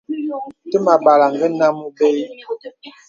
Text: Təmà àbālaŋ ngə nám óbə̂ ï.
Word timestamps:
Təmà 0.71 0.91
àbālaŋ 0.99 1.31
ngə 1.35 1.47
nám 1.59 1.75
óbə̂ 1.87 2.07
ï. 2.21 2.33